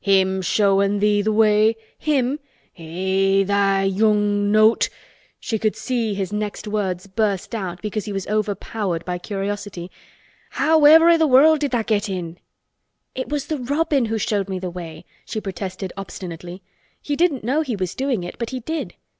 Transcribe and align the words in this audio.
Him 0.03 0.41
showin' 0.41 0.97
thee 0.97 1.21
th' 1.21 1.31
way! 1.31 1.75
Him! 1.99 2.39
Eh! 2.75 3.43
tha' 3.43 3.85
young 3.85 4.51
nowt"—she 4.51 5.59
could 5.59 5.75
see 5.75 6.15
his 6.15 6.33
next 6.33 6.67
words 6.67 7.05
burst 7.05 7.53
out 7.53 7.83
because 7.83 8.05
he 8.05 8.11
was 8.11 8.25
overpowered 8.25 9.05
by 9.05 9.19
curiosity—"however 9.19 11.07
i' 11.07 11.17
this 11.17 11.27
world 11.27 11.59
did 11.59 11.69
tha' 11.69 11.83
get 11.83 12.09
in?" 12.09 12.39
"It 13.13 13.29
was 13.29 13.45
the 13.45 13.59
robin 13.59 14.05
who 14.05 14.17
showed 14.17 14.49
me 14.49 14.57
the 14.57 14.71
way," 14.71 15.05
she 15.23 15.39
protested 15.39 15.93
obstinately. 15.95 16.63
"He 16.99 17.15
didn't 17.15 17.43
know 17.43 17.61
he 17.61 17.75
was 17.75 17.93
doing 17.93 18.23
it 18.23 18.39
but 18.39 18.49
he 18.49 18.59
did. 18.59 18.95